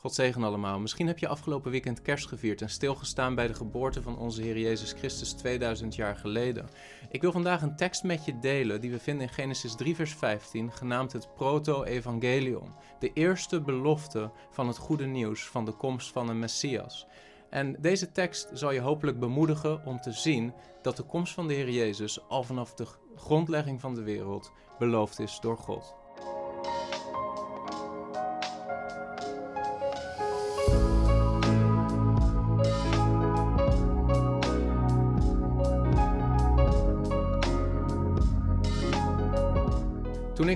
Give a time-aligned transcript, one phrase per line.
[0.00, 0.78] God zegen allemaal.
[0.78, 4.58] Misschien heb je afgelopen weekend kerst gevierd en stilgestaan bij de geboorte van onze Heer
[4.58, 6.68] Jezus Christus 2000 jaar geleden.
[7.10, 10.14] Ik wil vandaag een tekst met je delen die we vinden in Genesis 3 vers
[10.14, 12.74] 15, genaamd het Proto-Evangelion.
[12.98, 17.06] De eerste belofte van het goede nieuws van de komst van een Messias.
[17.50, 20.52] En deze tekst zal je hopelijk bemoedigen om te zien
[20.82, 22.86] dat de komst van de Heer Jezus al vanaf de
[23.16, 25.97] grondlegging van de wereld beloofd is door God.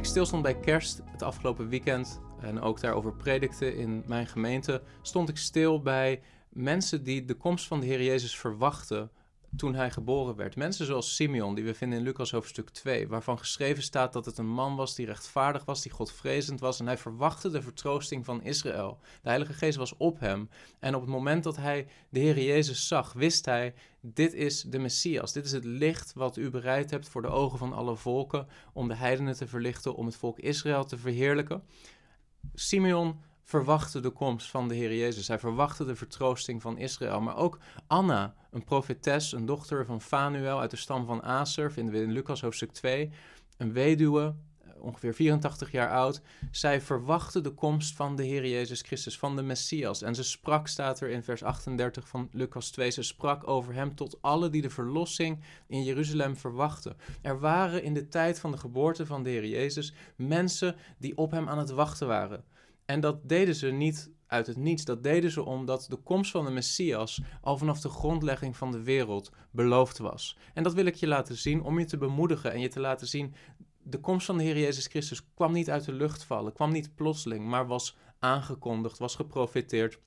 [0.02, 5.28] Ik stilstond bij kerst het afgelopen weekend en ook daarover predikte in mijn gemeente, stond
[5.28, 9.11] ik stil bij mensen die de komst van de Heer Jezus verwachten
[9.56, 10.56] toen hij geboren werd.
[10.56, 14.38] Mensen zoals Simeon, die we vinden in Lucas hoofdstuk 2, waarvan geschreven staat dat het
[14.38, 18.42] een man was die rechtvaardig was, die godvrezend was en hij verwachtte de vertroosting van
[18.42, 18.98] Israël.
[19.23, 22.88] De Heilige Geest was op hem en op het moment dat hij de Heer Jezus
[22.88, 27.09] zag, wist hij, dit is de Messias, dit is het licht wat u bereid hebt
[27.09, 30.84] voor de ogen van alle volken, om de heidenen te verlichten, om het volk Israël
[30.84, 31.62] te verheerlijken.
[32.55, 35.28] Simeon verwachtte de komst van de Heer Jezus.
[35.28, 37.20] Hij verwachtte de vertroosting van Israël.
[37.20, 41.94] Maar ook Anna, een profetes, een dochter van Fanuel uit de stam van Aser, vinden
[41.94, 43.10] we in Lucas hoofdstuk 2.
[43.56, 46.22] Een weduwe, eh, ongeveer 84 jaar oud.
[46.50, 50.02] Zij verwachtte de komst van de Heer Jezus Christus, van de Messias.
[50.02, 53.94] En ze sprak, staat er in vers 38 van Lucas 2, ze sprak over hem
[53.94, 56.96] tot alle die de verlossing in Jeruzalem verwachten.
[57.22, 61.30] Er waren in de tijd van de geboorte van de Heer Jezus mensen die op
[61.30, 62.44] hem aan het wachten waren.
[62.92, 64.84] En dat deden ze niet uit het niets.
[64.84, 68.82] Dat deden ze omdat de komst van de Messias al vanaf de grondlegging van de
[68.82, 70.38] wereld beloofd was.
[70.54, 73.06] En dat wil ik je laten zien om je te bemoedigen en je te laten
[73.06, 73.34] zien.
[73.82, 76.94] De komst van de Heer Jezus Christus kwam niet uit de lucht vallen, kwam niet
[76.94, 79.98] plotseling, maar was aangekondigd, was geprofiteerd.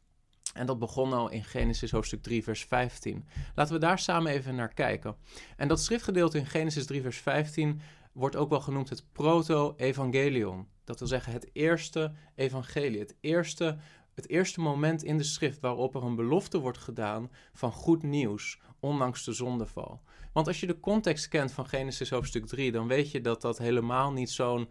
[0.53, 3.25] En dat begon al in Genesis hoofdstuk 3, vers 15.
[3.56, 5.16] Laten we daar samen even naar kijken.
[5.58, 7.81] En dat schriftgedeelte in Genesis 3, vers 15
[8.13, 10.74] wordt ook wel genoemd het proto-evangelion.
[10.85, 13.78] Dat wil zeggen het eerste evangelie, het eerste,
[14.13, 18.59] het eerste moment in de schrift waarop er een belofte wordt gedaan van goed nieuws,
[18.79, 20.01] ondanks de zondeval.
[20.34, 23.57] Want als je de context kent van Genesis hoofdstuk 3, dan weet je dat dat
[23.57, 24.69] helemaal niet zo'n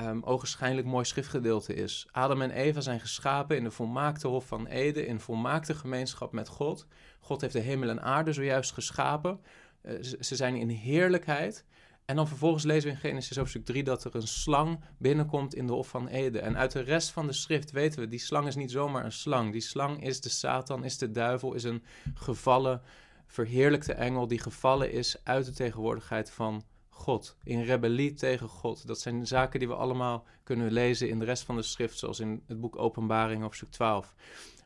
[0.00, 2.08] um, ogenschijnlijk mooi schriftgedeelte is.
[2.10, 6.48] Adam en Eva zijn geschapen in de volmaakte hof van Eden, in volmaakte gemeenschap met
[6.48, 6.86] God.
[7.20, 9.40] God heeft de hemel en aarde zojuist geschapen.
[9.82, 11.64] Uh, ze zijn in heerlijkheid.
[12.04, 15.66] En dan vervolgens lezen we in Genesis hoofdstuk 3 dat er een slang binnenkomt in
[15.66, 16.42] de Hof van Eden.
[16.42, 19.12] En uit de rest van de schrift weten we, die slang is niet zomaar een
[19.12, 19.52] slang.
[19.52, 21.82] Die slang is de Satan, is de duivel, is een
[22.14, 22.82] gevallen,
[23.26, 26.64] verheerlijkte engel die gevallen is uit de tegenwoordigheid van
[27.02, 27.36] God.
[27.44, 28.86] In rebellie tegen God.
[28.86, 32.20] Dat zijn zaken die we allemaal kunnen lezen in de rest van de schrift, zoals
[32.20, 34.14] in het boek Openbaring hoofdstuk 12.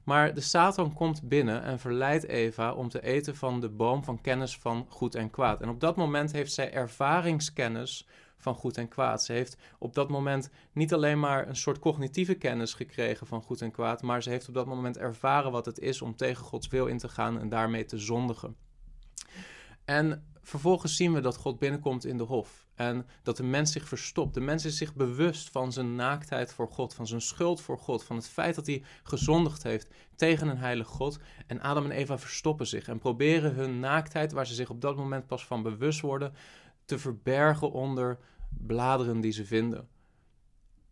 [0.04, 4.20] Maar de Satan komt binnen en verleidt Eva om te eten van de boom van
[4.20, 5.60] kennis van goed en kwaad.
[5.60, 9.24] En op dat moment heeft zij ervaringskennis van goed en kwaad.
[9.24, 13.60] Ze heeft op dat moment niet alleen maar een soort cognitieve kennis gekregen van goed
[13.60, 16.68] en kwaad, maar ze heeft op dat moment ervaren wat het is om tegen Gods
[16.68, 18.56] wil in te gaan en daarmee te zondigen.
[19.84, 22.66] En vervolgens zien we dat God binnenkomt in de hof.
[22.74, 24.34] En dat de mens zich verstopt.
[24.34, 28.04] De mens is zich bewust van zijn naaktheid voor God, van zijn schuld voor God,
[28.04, 31.18] van het feit dat hij gezondigd heeft tegen een heilig God.
[31.46, 34.96] En Adam en Eva verstoppen zich en proberen hun naaktheid, waar ze zich op dat
[34.96, 36.32] moment pas van bewust worden,
[36.84, 38.18] te verbergen onder
[38.48, 39.88] bladeren die ze vinden.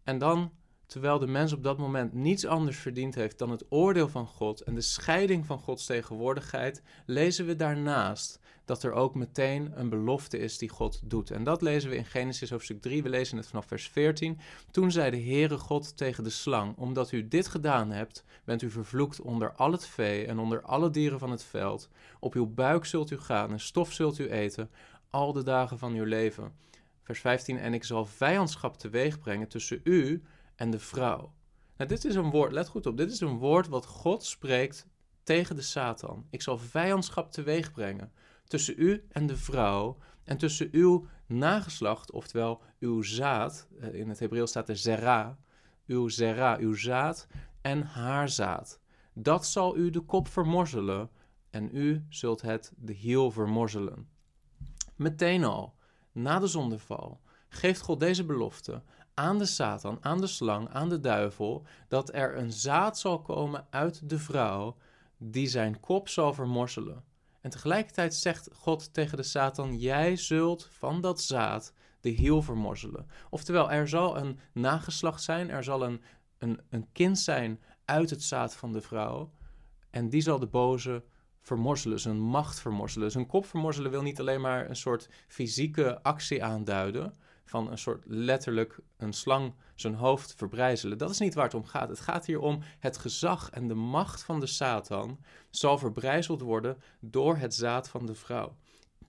[0.03, 0.53] En dan
[0.95, 4.61] terwijl de mens op dat moment niets anders verdiend heeft dan het oordeel van God
[4.61, 10.39] en de scheiding van Gods tegenwoordigheid, lezen we daarnaast dat er ook meteen een belofte
[10.39, 11.31] is die God doet.
[11.31, 14.39] En dat lezen we in Genesis hoofdstuk 3, we lezen het vanaf vers 14.
[14.71, 18.71] Toen zei de Heere God tegen de slang, omdat u dit gedaan hebt, bent u
[18.71, 21.89] vervloekt onder al het vee en onder alle dieren van het veld.
[22.21, 24.71] Op uw buik zult u gaan en stof zult u eten,
[25.11, 26.53] al de dagen van uw leven.
[27.03, 30.23] Vers 15, en ik zal vijandschap teweeg brengen tussen u
[30.57, 31.35] en de vrouw.
[31.77, 34.87] Nou, dit is een woord, let goed op, dit is een woord wat God spreekt
[35.23, 36.27] tegen de Satan.
[36.31, 38.13] Ik zal vijandschap teweeg brengen
[38.47, 44.19] tussen u en de vrouw en tussen uw nageslacht, oftewel uw zaad, eh, in het
[44.19, 45.39] Hebreeuws staat er zera,
[45.87, 47.27] uw zera, uw zaad
[47.61, 48.81] en haar zaad.
[49.13, 51.11] Dat zal u de kop vermorzelen
[51.51, 54.09] en u zult het de hiel vermorzelen.
[54.97, 55.75] Meteen al,
[56.13, 58.83] na de zondeval, geeft God deze belofte
[59.15, 63.67] aan de Satan, aan de slang, aan de duivel, dat er een zaad zal komen
[63.71, 64.77] uit de vrouw
[65.19, 67.05] die zijn kop zal vermorzelen.
[67.41, 73.07] En tegelijkertijd zegt God tegen de Satan: Jij zult van dat zaad de hiel vermorzelen.
[73.31, 76.03] Oftewel, er zal een nageslacht zijn, er zal een,
[76.39, 79.31] een, een kind zijn uit het zaad van de vrouw.
[79.91, 81.05] En die zal de boze
[81.41, 83.11] vermorzelen, zijn macht vermorzelen.
[83.11, 87.15] Zijn kop vermorzelen wil niet alleen maar een soort fysieke actie aanduiden,
[87.45, 90.99] van een soort letterlijk een slang zijn hoofd verbrijzelen.
[90.99, 91.89] Dat is niet waar het om gaat.
[91.89, 95.19] Het gaat hier om het gezag en de macht van de Satan
[95.51, 98.57] zal verbrijzeld worden door het zaad van de vrouw.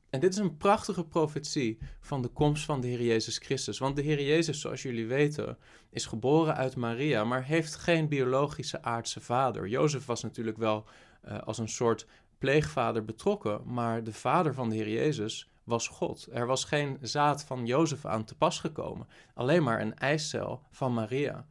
[0.09, 3.79] En dit is een prachtige profetie van de komst van de Heer Jezus Christus.
[3.79, 5.57] Want de Heer Jezus, zoals jullie weten,
[5.89, 9.67] is geboren uit Maria, maar heeft geen biologische aardse vader.
[9.67, 10.85] Jozef was natuurlijk wel
[11.27, 12.07] uh, als een soort
[12.37, 16.27] pleegvader betrokken, maar de vader van de Heer Jezus was God.
[16.31, 20.93] Er was geen zaad van Jozef aan te pas gekomen, alleen maar een eicel van
[20.93, 21.47] Maria.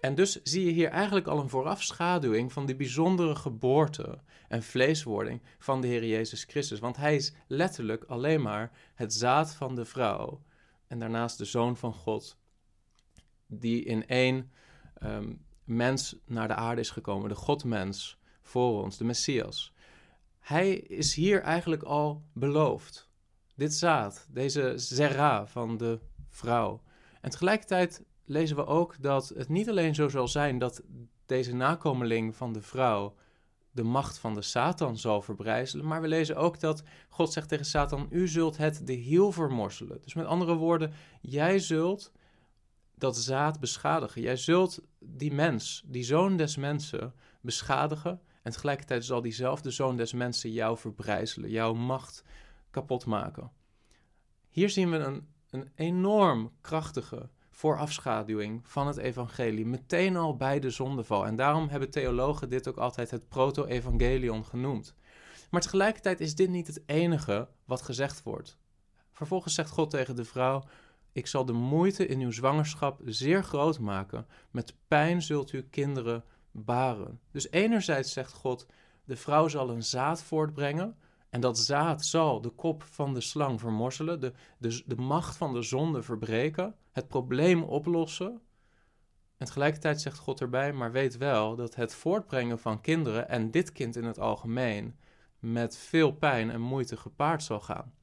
[0.00, 5.42] En dus zie je hier eigenlijk al een voorafschaduwing van die bijzondere geboorte en vleeswording
[5.58, 6.78] van de Heer Jezus Christus.
[6.78, 10.42] Want hij is letterlijk alleen maar het zaad van de vrouw
[10.86, 12.38] en daarnaast de zoon van God,
[13.46, 14.50] die in één
[14.94, 19.72] ehm, mens naar de aarde is gekomen, de Godmens voor ons, de Messias.
[20.38, 23.05] Hij is hier eigenlijk al beloofd.
[23.56, 26.82] Dit zaad, deze zera van de vrouw.
[27.20, 30.82] En tegelijkertijd lezen we ook dat het niet alleen zo zal zijn dat
[31.26, 33.14] deze nakomeling van de vrouw
[33.70, 37.64] de macht van de Satan zal verbrijzelen, maar we lezen ook dat God zegt tegen
[37.64, 40.00] Satan: U zult het de hiel vermorzelen.
[40.02, 42.12] Dus met andere woorden, jij zult
[42.94, 44.22] dat zaad beschadigen.
[44.22, 48.20] Jij zult die mens, die zoon des mensen, beschadigen.
[48.42, 52.24] En tegelijkertijd zal diezelfde zoon des mensen jou verbrijzelen, jouw macht
[52.70, 53.50] kapot maken.
[54.48, 60.70] Hier zien we een, een enorm krachtige voorafschaduwing van het evangelie, meteen al bij de
[60.70, 61.26] zondeval.
[61.26, 64.94] En daarom hebben theologen dit ook altijd het proto-evangelion genoemd.
[65.50, 68.58] Maar tegelijkertijd is dit niet het enige wat gezegd wordt.
[69.12, 70.64] Vervolgens zegt God tegen de vrouw:
[71.12, 74.26] Ik zal de moeite in uw zwangerschap zeer groot maken.
[74.50, 77.20] Met pijn zult u kinderen baren.
[77.30, 78.66] Dus enerzijds zegt God:
[79.04, 80.96] De vrouw zal een zaad voortbrengen
[81.36, 85.52] en dat zaad zal de kop van de slang vermorzelen, de, de, de macht van
[85.52, 88.40] de zonde verbreken, het probleem oplossen.
[89.36, 93.72] En tegelijkertijd zegt God erbij, maar weet wel dat het voortbrengen van kinderen, en dit
[93.72, 94.96] kind in het algemeen,
[95.38, 97.94] met veel pijn en moeite gepaard zal gaan.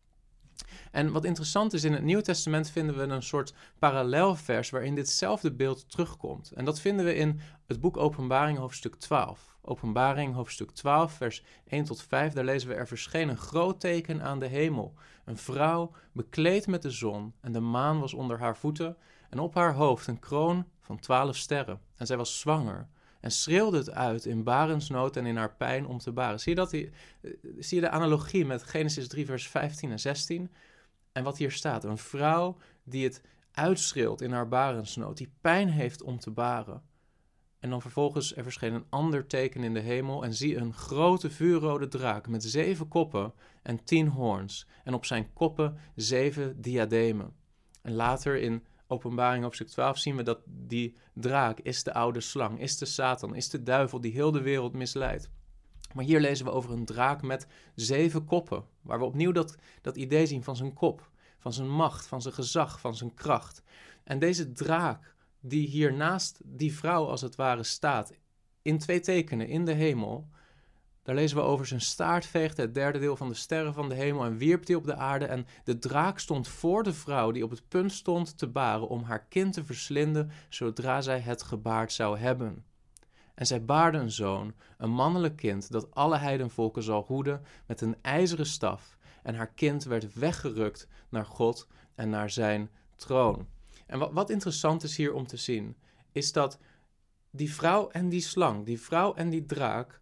[0.92, 5.52] En wat interessant is, in het Nieuwe Testament vinden we een soort parallelvers waarin ditzelfde
[5.52, 6.52] beeld terugkomt.
[6.52, 9.58] En dat vinden we in het boek Openbaring hoofdstuk 12.
[9.62, 14.22] Openbaring hoofdstuk 12, vers 1 tot 5, daar lezen we er verscheen een groot teken
[14.22, 14.94] aan de hemel.
[15.26, 18.98] Een vrouw bekleed met de zon en de maan was onder haar voeten
[19.30, 21.80] en op haar hoofd een kroon van twaalf sterren.
[21.96, 22.88] En zij was zwanger
[23.24, 26.40] en schreeuwde het uit in barensnood en in haar pijn om te baren.
[26.40, 26.90] Zie je, dat eh,
[27.60, 30.52] zie je de analogie met Genesis 3, vers 15 en 16?
[31.12, 33.22] En wat hier staat, een vrouw die het
[33.52, 36.82] uitschreeuwt in haar barensnood, die pijn heeft om te baren.
[37.60, 41.32] En dan vervolgens er verscheen een ander teken in de hemel en zie een grote
[41.32, 47.34] vuurrode draak met zeven koppen en tien hoorns en op zijn koppen zeven diademen.
[47.82, 52.60] En later in Openbaring hoofdstuk 12 zien we dat die draak is de oude slang,
[52.60, 55.30] is de Satan, is de duivel die heel de wereld misleidt.
[55.94, 59.98] Maar hier lezen we over een draak met zeven koppen, waar we opnieuw dat, dat
[59.98, 61.10] idee zien van zijn kop,
[61.40, 63.64] van zijn macht, van zijn gezag, van zijn kracht.
[64.04, 68.14] En deze draak, die hier naast die vrouw als het ware staat,
[68.62, 70.28] in twee tekenen in de hemel,
[71.04, 73.96] daar lezen we over zijn staart veegde het derde deel van de sterren van de
[73.96, 75.26] hemel en wierp die op de aarde.
[75.26, 79.04] En de draak stond voor de vrouw die op het punt stond te baren om
[79.04, 82.64] haar kind te verslinden zodra zij het gebaard zou hebben.
[83.34, 87.96] En zij baarde een zoon, een mannelijk kind, dat alle heidenvolken zal hoeden met een
[88.02, 88.98] ijzeren staf.
[89.24, 93.48] En haar kind werd weggerukt naar God en naar zijn troon.
[93.88, 95.76] En wat, wat interessant is hier om te zien,
[96.12, 96.60] is dat
[97.32, 100.02] die vrouw en die slang, die vrouw en die draak,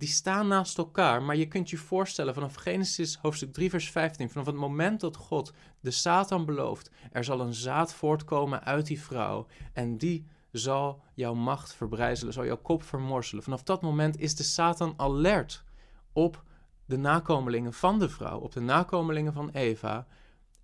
[0.00, 4.30] die staan naast elkaar, maar je kunt je voorstellen vanaf Genesis hoofdstuk 3 vers 15,
[4.30, 9.00] vanaf het moment dat God de Satan belooft, er zal een zaad voortkomen uit die
[9.00, 13.42] vrouw en die zal jouw macht verbrijzelen, zal jouw kop vermorzelen.
[13.44, 15.64] Vanaf dat moment is de Satan alert
[16.12, 16.44] op
[16.84, 20.06] de nakomelingen van de vrouw, op de nakomelingen van Eva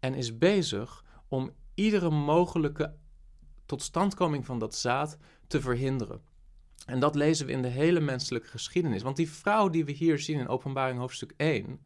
[0.00, 2.94] en is bezig om iedere mogelijke
[3.66, 6.20] totstandkoming van dat zaad te verhinderen.
[6.86, 9.02] En dat lezen we in de hele menselijke geschiedenis.
[9.02, 11.80] Want die vrouw die we hier zien in Openbaring hoofdstuk 1,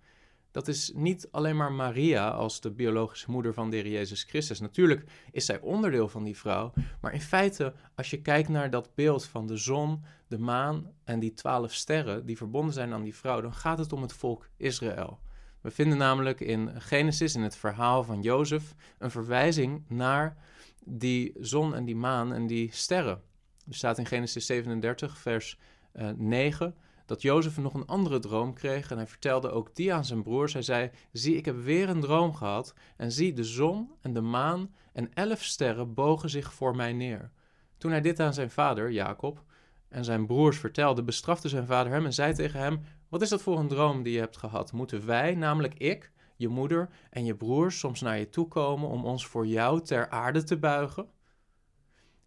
[0.50, 4.60] dat is niet alleen maar Maria als de biologische moeder van de Jezus Christus.
[4.60, 8.94] Natuurlijk is zij onderdeel van die vrouw, maar in feite, als je kijkt naar dat
[8.94, 13.14] beeld van de zon, de maan en die twaalf sterren die verbonden zijn aan die
[13.14, 15.20] vrouw, dan gaat het om het volk Israël.
[15.60, 20.36] We vinden namelijk in Genesis, in het verhaal van Jozef, een verwijzing naar
[20.84, 23.22] die zon en die maan en die sterren
[23.70, 25.58] Er staat in Genesis 37, vers
[25.92, 26.74] uh, eh, 9,
[27.06, 30.52] dat Jozef nog een andere droom kreeg en hij vertelde ook die aan zijn broers.
[30.52, 34.20] Hij zei, zie, ik heb weer een droom gehad en zie, de zon en de
[34.20, 37.30] maan en elf sterren bogen zich voor mij neer.
[37.78, 39.44] Toen hij dit aan zijn vader, Jacob,
[39.88, 43.42] en zijn broers vertelde, bestrafte zijn vader hem en zei tegen hem, wat is dat
[43.42, 44.72] voor een droom die je hebt gehad?
[44.72, 49.04] Moeten wij, namelijk ik, je moeder en je broers, soms naar je toe komen om
[49.04, 51.08] ons voor jou ter aarde te buigen?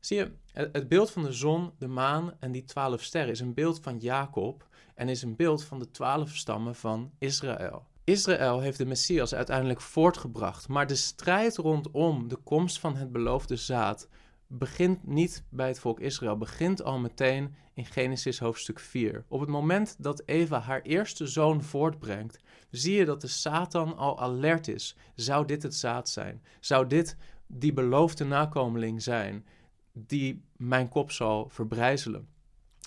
[0.06, 0.32] Zie je,
[0.72, 3.98] het beeld van de zon, de maan en die twaalf sterren is een beeld van
[3.98, 7.86] Jacob en is een beeld van de twaalf stammen van Israël.
[8.04, 13.56] Israël heeft de Messias uiteindelijk voortgebracht, maar de strijd rondom de komst van het beloofde
[13.56, 14.08] zaad
[14.48, 19.26] begint niet bij het volk Israël, begint al meteen in Genesis hoofdstuk 4.
[19.28, 24.20] Op het moment dat Eva haar eerste zoon voortbrengt, zie je dat de Satan al
[24.20, 24.96] alert is.
[25.16, 26.42] Zou dit het zaad zijn?
[26.60, 27.18] Zou dit
[27.48, 29.46] die beloofde nakomeling zijn
[29.94, 32.28] die mijn kop zal verbrijzelen?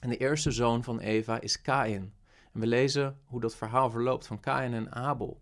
[0.00, 2.14] En de eerste zoon van Eva is Kain.
[2.52, 5.40] En we lezen hoe dat verhaal verloopt van Kain en Abel.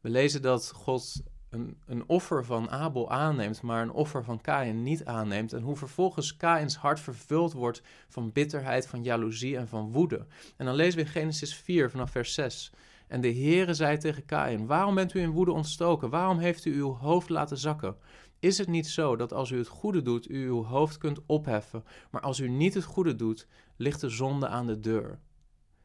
[0.00, 4.82] We lezen dat God een, een offer van Abel aanneemt, maar een offer van Kain
[4.82, 5.52] niet aanneemt.
[5.52, 10.26] En hoe vervolgens Kains hart vervuld wordt van bitterheid, van jaloezie en van woede.
[10.56, 12.72] En dan lezen we in Genesis 4 vanaf vers 6.
[13.08, 16.10] En de Heere zei tegen Kain: Waarom bent u in woede ontstoken?
[16.10, 17.96] Waarom heeft u uw hoofd laten zakken?
[18.40, 21.84] Is het niet zo dat als u het goede doet, u uw hoofd kunt opheffen,
[22.10, 25.18] maar als u niet het goede doet, ligt de zonde aan de deur?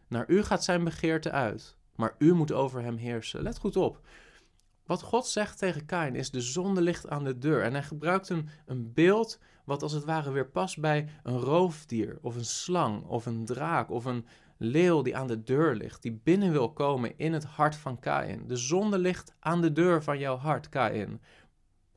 [0.07, 3.41] Naar u gaat zijn begeerte uit, maar u moet over hem heersen.
[3.41, 4.01] Let goed op.
[4.85, 7.61] Wat God zegt tegen Kain is: de zonde ligt aan de deur.
[7.61, 12.17] En hij gebruikt een, een beeld wat als het ware weer past bij een roofdier,
[12.21, 14.25] of een slang, of een draak, of een
[14.57, 18.47] leeuw die aan de deur ligt, die binnen wil komen in het hart van Kain.
[18.47, 21.21] De zonde ligt aan de deur van jouw hart, Kain.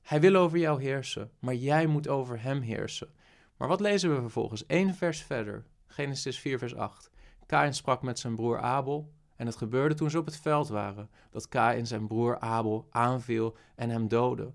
[0.08, 3.08] Hij wil over jou heersen, maar jij moet over hem heersen.
[3.56, 4.64] Maar wat lezen we vervolgens?
[4.66, 7.10] Eén vers verder, Genesis 4, vers 8.
[7.46, 11.10] Kain sprak met zijn broer Abel en het gebeurde toen ze op het veld waren,
[11.30, 14.52] dat Kain zijn broer Abel aanviel en hem doodde.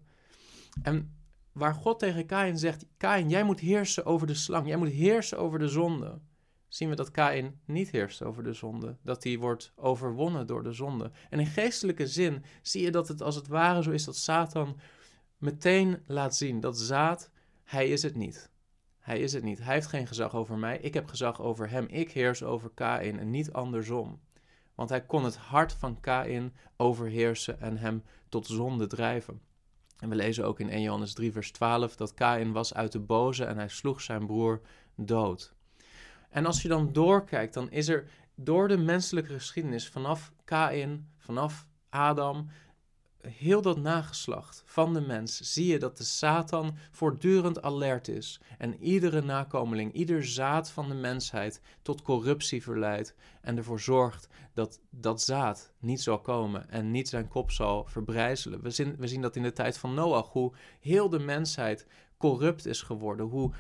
[0.82, 1.16] En
[1.52, 5.38] waar God tegen Kain zegt, Kain, jij moet heersen over de slang, jij moet heersen
[5.38, 6.20] over de zonde,
[6.68, 10.74] zien we dat Kain niet heerst over de zonde, dat hij wordt overwonnen door de
[10.74, 11.12] zonde.
[11.30, 14.80] En in geestelijke zin zie je dat het als het ware zo is dat Satan
[15.44, 17.30] meteen laat zien dat zaad,
[17.64, 18.52] hij is het niet.
[19.00, 19.64] Hij is het niet.
[19.64, 20.78] Hij heeft geen gezag over mij.
[20.78, 21.86] Ik heb gezag over hem.
[21.88, 24.20] Ik heers over Kain en niet andersom
[24.76, 29.42] want hij kon het hart van Kain overheersen en hem tot zonde drijven.
[30.00, 33.00] En we lezen ook in 1 Johannes 3, vers 12 dat Kain was uit de
[33.00, 34.62] boze en hij sloeg zijn broer
[34.96, 35.54] dood.
[36.30, 41.68] En als je dan doorkijkt, dan is er door de menselijke geschiedenis vanaf Kain, vanaf
[41.90, 42.50] Adam,
[43.28, 48.84] heel dat nageslacht van de mens zie je dat de Satan voortdurend alert is en
[48.84, 55.22] iedere nakomeling, ieder zaad van de mensheid tot corruptie verleidt en ervoor zorgt dat dat
[55.22, 58.62] zaad niet zal komen en niet zijn kop zal verbrijzelen.
[58.62, 61.88] We zien, we zien dat in de tijd van Noach, hoe heel de mensheid
[62.18, 63.52] corrupt is geworden, hoe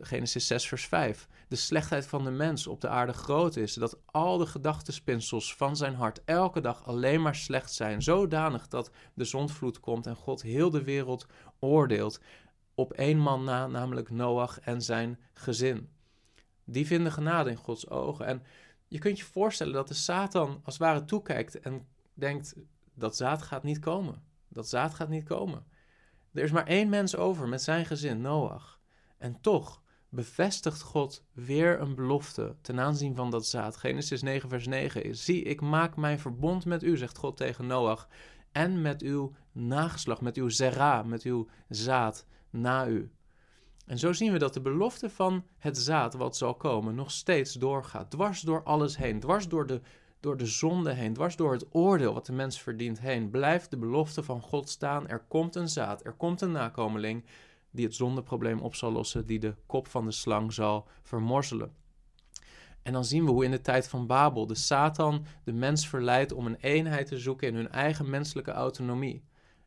[0.00, 1.28] Genesis 6, vers 5.
[1.48, 3.74] De slechtheid van de mens op de aarde groot is.
[3.74, 8.02] Dat al de gedachtenspinsels van zijn hart elke dag alleen maar slecht zijn.
[8.02, 11.26] Zodanig dat de zondvloed komt en God heel de wereld
[11.58, 12.20] oordeelt.
[12.74, 15.88] Op één man na, namelijk Noach en zijn gezin.
[16.64, 18.26] Die vinden genade in Gods ogen.
[18.26, 18.42] En
[18.88, 22.54] je kunt je voorstellen dat de Satan als het ware toekijkt en denkt:
[22.94, 24.22] dat zaad gaat niet komen.
[24.48, 25.66] Dat zaad gaat niet komen.
[26.32, 28.75] Er is maar één mens over met zijn gezin, Noach.
[29.18, 33.76] En toch bevestigt God weer een belofte ten aanzien van dat zaad.
[33.76, 37.66] Genesis 9, vers 9 is: Zie, ik maak mijn verbond met u, zegt God tegen
[37.66, 38.08] Noach,
[38.52, 43.10] en met uw nageslag, met uw zera, met uw zaad na u.
[43.86, 47.52] En zo zien we dat de belofte van het zaad wat zal komen nog steeds
[47.52, 48.10] doorgaat.
[48.10, 49.80] Dwars door alles heen, dwars door de,
[50.20, 53.76] door de zonde heen, dwars door het oordeel wat de mens verdient heen, blijft de
[53.76, 55.08] belofte van God staan.
[55.08, 57.24] Er komt een zaad, er komt een nakomeling
[57.76, 61.74] die het zondeprobleem op zal lossen, die de kop van de slang zal vermorzelen.
[62.82, 66.32] En dan zien we hoe in de tijd van Babel de Satan de mens verleidt
[66.32, 69.24] om een eenheid te zoeken in hun eigen menselijke autonomie.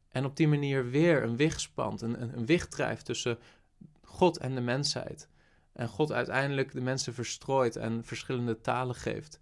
[0.09, 3.39] En op die manier weer een wicht spant, een, een, een wicht drijft tussen
[4.01, 5.29] God en de mensheid.
[5.73, 9.39] En God uiteindelijk de mensen verstrooit en verschillende talen geeft.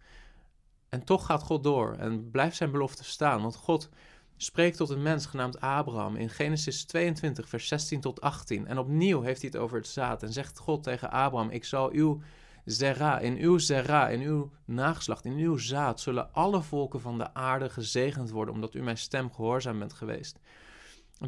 [0.90, 3.90] En toch gaat God door en blijft zijn belofte staan, want God
[4.38, 8.68] spreekt tot een mens genaamd Abraham in Genesis 22, vers 16 tot 18.
[8.68, 11.92] En opnieuw heeft hij het over het zaad en zegt God tegen Abraham: Ik zal
[11.92, 12.22] uw
[12.66, 17.34] zera, in uw zera, in uw nageslacht, in uw zaad, zullen alle volken van de
[17.34, 20.40] aarde gezegend worden, omdat u mijn stem gehoorzaam bent geweest.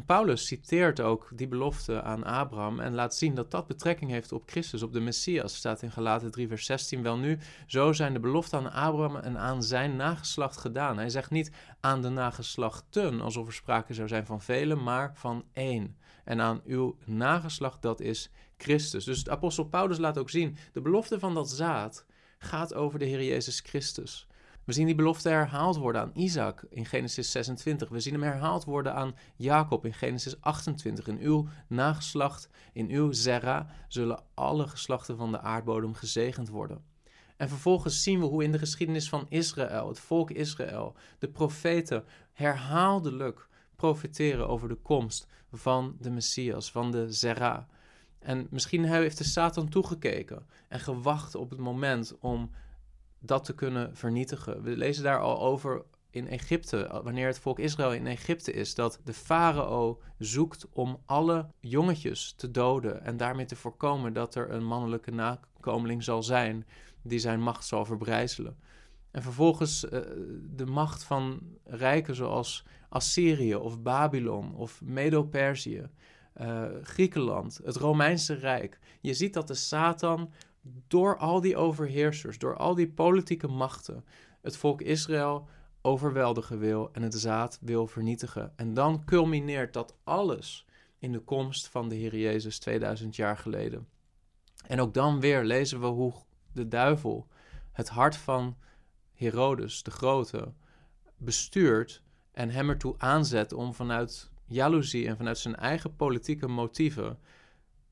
[0.06, 4.42] Paulus citeert ook die belofte aan Abraham en laat zien dat dat betrekking heeft op
[4.46, 5.54] Christus, op de Messias.
[5.54, 7.02] Staat in Galaten 3, vers 16.
[7.02, 10.96] Wel nu, zo zijn de beloften aan Abraham en aan zijn nageslacht gedaan.
[10.96, 15.44] Hij zegt niet aan de nageslachten, alsof er sprake zou zijn van velen, maar van
[15.52, 15.96] één.
[16.24, 19.04] En aan uw nageslacht, dat is Christus.
[19.04, 22.04] Dus de apostel Paulus laat ook zien, de belofte van dat zaad
[22.38, 24.28] gaat over de Heer Jezus Christus.
[24.70, 27.88] We zien die belofte herhaald worden aan Isaac in Genesis 26.
[27.88, 31.06] We zien hem herhaald worden aan Jacob in Genesis 28.
[31.06, 36.84] In uw nageslacht, in uw zera, zullen alle geslachten van de aardbodem gezegend worden.
[37.36, 42.04] En vervolgens zien we hoe in de geschiedenis van Israël, het volk Israël, de profeten
[42.32, 47.66] herhaaldelijk profeteren over de komst van de Messias, van de Zera.
[48.18, 52.50] En misschien heeft de Satan toegekeken en gewacht op het moment om
[53.20, 54.62] dat te kunnen vernietigen.
[54.62, 59.00] We lezen daar al over in Egypte, wanneer het volk Israël in Egypte is, dat
[59.04, 64.64] de farao zoekt om alle jongetjes te doden en daarmee te voorkomen dat er een
[64.64, 66.66] mannelijke nakomeling zal zijn
[67.02, 68.56] die zijn macht zal verbrijzelen.
[69.10, 69.90] En vervolgens uh,
[70.54, 75.88] de macht van rijken zoals Assyrië of Babylon of Medo-Perzië,
[76.40, 78.78] uh, Griekenland, het Romeinse Rijk.
[79.00, 84.04] Je ziet dat de Satan door al die overheersers, door al die politieke machten,
[84.40, 85.48] het volk Israël
[85.82, 88.52] overweldigen wil en het zaad wil vernietigen.
[88.56, 90.66] En dan culmineert dat alles
[90.98, 93.88] in de komst van de Heer Jezus 2000 jaar geleden.
[94.66, 96.12] En ook dan weer lezen we hoe
[96.52, 97.26] de duivel
[97.72, 98.56] het hart van
[99.14, 100.52] Herodes de Grote
[101.16, 102.02] bestuurt
[102.32, 107.18] en hem ertoe aanzet om vanuit jaloezie en vanuit zijn eigen politieke motieven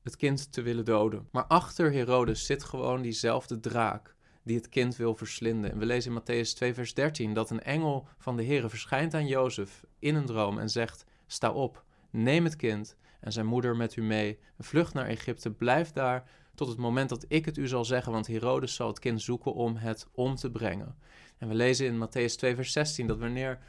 [0.09, 1.27] het kind te willen doden.
[1.31, 5.71] Maar achter Herodes zit gewoon diezelfde draak die het kind wil verslinden.
[5.71, 9.13] En we lezen in Matthäus 2, vers 13 dat een engel van de Heer verschijnt
[9.13, 13.75] aan Jozef in een droom en zegt: Sta op, neem het kind en zijn moeder
[13.75, 17.67] met u mee, vlucht naar Egypte, blijf daar tot het moment dat ik het u
[17.67, 20.95] zal zeggen, want Herodes zal het kind zoeken om het om te brengen.
[21.37, 23.59] En we lezen in Matthäus 2, vers 16 dat wanneer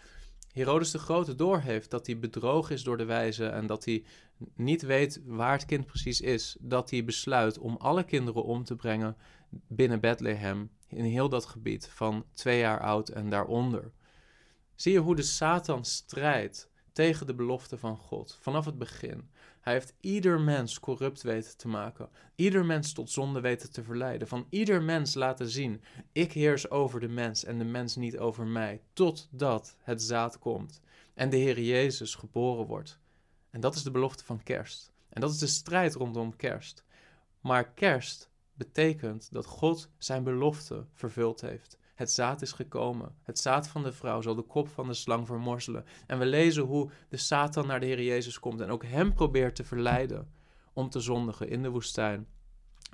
[0.52, 4.04] Herodes de Grote doorheeft dat hij bedrogen is door de wijze en dat hij
[4.54, 8.76] niet weet waar het kind precies is, dat hij besluit om alle kinderen om te
[8.76, 9.17] brengen
[9.50, 13.93] binnen Bethlehem, in heel dat gebied van twee jaar oud en daaronder.
[14.75, 19.30] Zie je hoe de Satan strijdt tegen de belofte van God vanaf het begin.
[19.61, 24.29] Hij heeft ieder mens corrupt weten te maken, ieder mens tot zonde weten te verleiden,
[24.29, 28.47] van ieder mens laten zien: ik heers over de mens en de mens niet over
[28.47, 30.81] mij, totdat het zaad komt
[31.15, 32.99] en de Heer Jezus geboren wordt.
[33.51, 34.93] En dat is de belofte van kerst.
[35.09, 36.85] En dat is de strijd rondom kerst.
[37.41, 41.79] Maar kerst betekent dat God zijn belofte vervuld heeft.
[42.00, 43.15] Het zaad is gekomen.
[43.23, 45.84] Het zaad van de vrouw zal de kop van de slang vermorzelen.
[46.06, 49.56] En we lezen hoe de Satan naar de Heer Jezus komt en ook hem probeert
[49.56, 50.30] te verleiden
[50.73, 52.26] om te zondigen in de woestijn.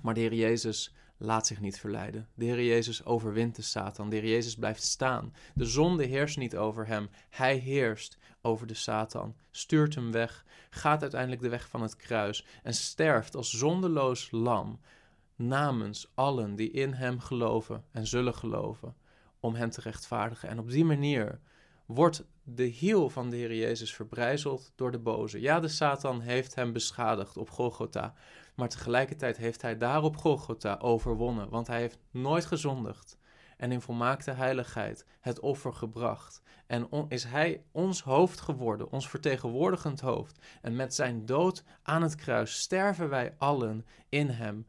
[0.02, 2.28] Maar de Heer Jezus laat zich niet verleiden.
[2.34, 4.10] De Heer Jezus overwint de Satan.
[4.10, 5.34] De Heer Jezus blijft staan.
[5.54, 7.08] De zonde heerst niet over hem.
[7.28, 12.46] Hij heerst over de Satan, stuurt hem weg, gaat uiteindelijk de weg van het kruis
[12.62, 14.80] en sterft als zondeloos lam
[15.36, 18.94] namens allen die in hem geloven en zullen geloven,
[19.40, 20.48] om hem te rechtvaardigen.
[20.48, 21.40] En op die manier
[21.86, 25.40] wordt de hiel van de Heer Jezus verbrijzeld door de boze.
[25.40, 28.14] Ja, de Satan heeft hem beschadigd op Golgotha,
[28.54, 33.18] maar tegelijkertijd heeft hij daar op Golgotha overwonnen, want hij heeft nooit gezondigd
[33.56, 36.42] en in volmaakte heiligheid het offer gebracht.
[36.66, 40.46] En is hij ons hoofd geworden, ons vertegenwoordigend hoofd.
[40.62, 44.66] En met zijn dood aan het kruis sterven wij allen in hem.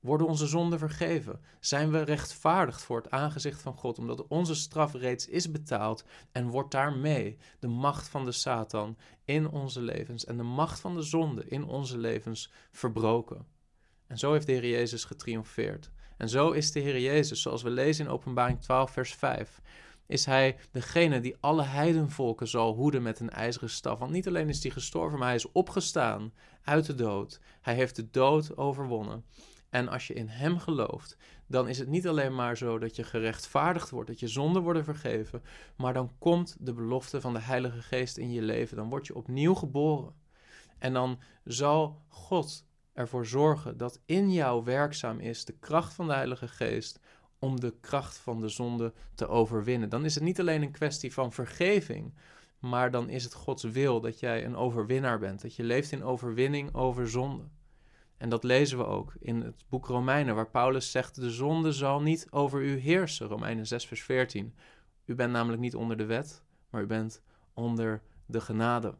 [0.00, 1.40] Worden onze zonden vergeven?
[1.60, 6.48] Zijn we rechtvaardigd voor het aangezicht van God, omdat onze straf reeds is betaald en
[6.48, 11.02] wordt daarmee de macht van de Satan in onze levens en de macht van de
[11.02, 13.46] zonde in onze levens verbroken?
[14.06, 15.90] En zo heeft de Heer Jezus getriomfeerd.
[16.16, 19.60] En zo is de Heer Jezus, zoals we lezen in Openbaring 12, vers 5,
[20.06, 23.98] is hij degene die alle heidenvolken zal hoeden met een ijzeren staf.
[23.98, 26.32] Want niet alleen is hij gestorven, maar hij is opgestaan
[26.62, 27.40] uit de dood.
[27.60, 29.24] Hij heeft de dood overwonnen.
[29.70, 33.04] En als je in Hem gelooft, dan is het niet alleen maar zo dat je
[33.04, 35.42] gerechtvaardigd wordt, dat je zonden worden vergeven,
[35.76, 38.76] maar dan komt de belofte van de Heilige Geest in je leven.
[38.76, 40.14] Dan word je opnieuw geboren.
[40.78, 46.14] En dan zal God ervoor zorgen dat in jou werkzaam is de kracht van de
[46.14, 47.00] Heilige Geest
[47.38, 49.88] om de kracht van de zonde te overwinnen.
[49.88, 52.14] Dan is het niet alleen een kwestie van vergeving,
[52.58, 56.04] maar dan is het Gods wil dat jij een overwinnaar bent, dat je leeft in
[56.04, 57.44] overwinning over zonde.
[58.20, 62.02] En dat lezen we ook in het boek Romeinen, waar Paulus zegt: De zonde zal
[62.02, 63.26] niet over u heersen.
[63.26, 64.54] Romeinen 6, vers 14.
[65.04, 67.22] U bent namelijk niet onder de wet, maar u bent
[67.54, 68.94] onder de genade.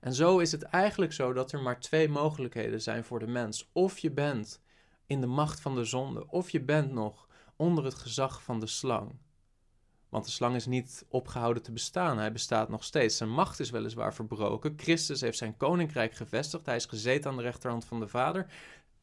[0.00, 3.70] En zo is het eigenlijk zo dat er maar twee mogelijkheden zijn voor de mens.
[3.72, 4.62] Of je bent
[5.06, 8.66] in de macht van de zonde, of je bent nog onder het gezag van de
[8.66, 9.18] slang.
[10.12, 12.18] Want de slang is niet opgehouden te bestaan.
[12.18, 13.16] Hij bestaat nog steeds.
[13.16, 14.74] Zijn macht is weliswaar verbroken.
[14.76, 16.66] Christus heeft zijn koninkrijk gevestigd.
[16.66, 18.46] Hij is gezeten aan de rechterhand van de Vader.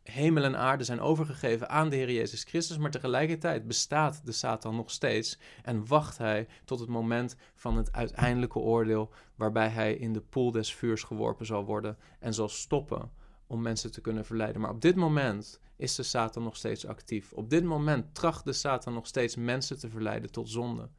[0.04, 2.78] Hemel en aarde zijn overgegeven aan de Heer Jezus Christus.
[2.78, 5.40] Maar tegelijkertijd bestaat de Satan nog steeds.
[5.64, 9.14] En wacht hij tot het moment van het uiteindelijke oordeel.
[9.36, 11.98] Waarbij hij in de poel des vuurs geworpen zal worden.
[12.20, 13.12] En zal stoppen
[13.50, 14.62] om mensen te kunnen verleiden.
[14.62, 17.34] Maar op dit moment is de Satan nog steeds actief.
[17.34, 20.90] Op dit moment tracht de Satan nog steeds mensen te verleiden tot zonde.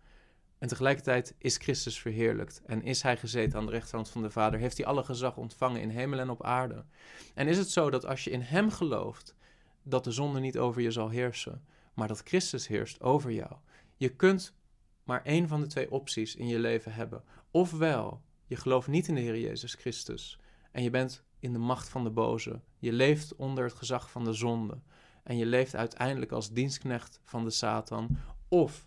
[0.59, 4.61] En tegelijkertijd is Christus verheerlijkt en is hij gezeten aan de rechterhand van de Vader.
[4.61, 6.85] Heeft hij alle gezag ontvangen in hemel en op aarde.
[7.35, 9.35] En is het zo dat als je in hem gelooft,
[9.83, 13.53] dat de zonde niet over je zal heersen, maar dat Christus heerst over jou.
[13.97, 14.55] Je kunt
[15.05, 17.23] maar één van de twee opties in je leven hebben.
[17.51, 20.39] Ofwel, je gelooft niet in de Heer Jezus Christus
[20.73, 22.61] en je bent in de macht van de boze.
[22.79, 24.79] Je leeft onder het gezag van de zonde.
[25.23, 28.19] En je leeft uiteindelijk als dienstknecht van de Satan.
[28.49, 28.87] Of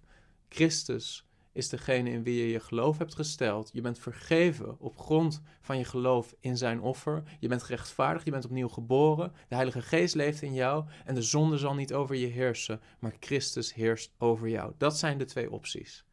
[0.49, 3.69] Christus is degene in wie je je geloof hebt gesteld.
[3.73, 7.23] Je bent vergeven op grond van je geloof in zijn offer.
[7.39, 9.33] Je bent gerechtvaardigd, je bent opnieuw geboren.
[9.47, 13.15] De Heilige Geest leeft in jou en de zonde zal niet over je heersen, maar
[13.19, 14.73] Christus heerst over jou.
[14.77, 16.05] Dat zijn de twee opties.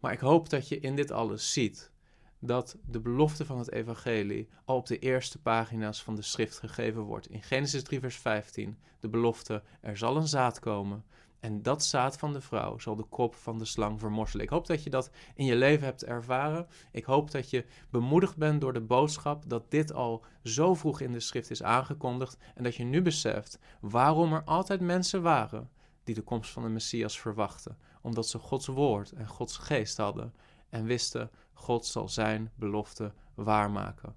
[0.00, 1.90] Maar ik hoop dat je in dit alles ziet
[2.38, 7.02] dat de belofte van het evangelie al op de eerste pagina's van de schrift gegeven
[7.02, 7.30] wordt.
[7.30, 11.04] In Genesis 3 vers 15, de belofte, er zal een zaad komen
[11.46, 14.44] en dat zaad van de vrouw zal de kop van de slang vermorselen.
[14.44, 16.66] Ik hoop dat je dat in je leven hebt ervaren.
[16.92, 21.12] Ik hoop dat je bemoedigd bent door de boodschap dat dit al zo vroeg in
[21.12, 22.38] de schrift is aangekondigd.
[22.54, 25.70] En dat je nu beseft waarom er altijd mensen waren
[26.04, 27.78] die de komst van de Messias verwachten.
[28.02, 30.32] Omdat ze Gods woord en Gods geest hadden
[30.76, 34.16] en wisten God zal zijn belofte waarmaken.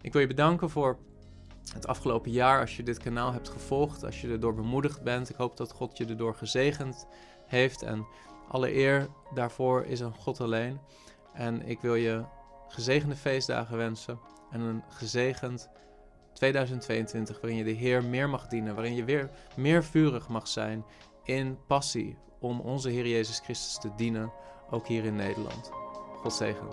[0.00, 0.98] Ik wil je bedanken voor
[1.72, 5.28] het afgelopen jaar, als je dit kanaal hebt gevolgd, als je erdoor bemoedigd bent.
[5.28, 7.06] Ik hoop dat God je erdoor gezegend
[7.46, 7.82] heeft.
[7.82, 8.06] En
[8.48, 10.80] alle eer daarvoor is aan God alleen.
[11.32, 12.24] En ik wil je
[12.68, 14.18] gezegende feestdagen wensen
[14.50, 15.70] en een gezegend
[16.32, 20.84] 2022 waarin je de Heer meer mag dienen, waarin je weer meer vurig mag zijn
[21.22, 24.32] in passie om onze Heer Jezus Christus te dienen,
[24.70, 25.70] ook hier in Nederland.
[26.22, 26.68] God zegen.